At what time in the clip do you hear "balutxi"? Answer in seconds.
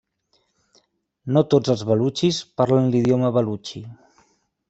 3.39-3.83